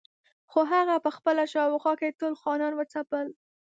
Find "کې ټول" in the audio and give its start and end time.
1.99-2.33